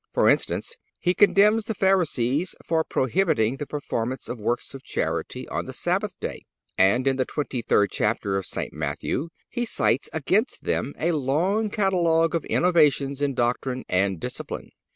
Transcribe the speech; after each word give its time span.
For 0.15 0.27
instance, 0.27 0.77
He 0.97 1.13
condemns 1.13 1.65
the 1.65 1.75
Pharisees 1.75 2.55
for 2.65 2.83
prohibiting 2.83 3.57
the 3.57 3.67
performance 3.67 4.27
of 4.27 4.39
works 4.39 4.73
of 4.73 4.83
charity 4.83 5.47
on 5.49 5.65
the 5.65 5.73
Sabbath 5.73 6.19
day, 6.19 6.45
and 6.75 7.05
in 7.05 7.17
the 7.17 7.25
twenty 7.25 7.61
third 7.61 7.91
chapter 7.91 8.35
of 8.35 8.47
St. 8.47 8.73
Matthew 8.73 9.29
He 9.47 9.63
cites 9.63 10.09
against 10.11 10.63
them 10.63 10.95
a 10.97 11.11
long 11.11 11.69
catalogue 11.69 12.33
of 12.33 12.43
innovations 12.45 13.21
in 13.21 13.35
doctrine 13.35 13.85
and 13.87 14.19
discipline. 14.19 14.71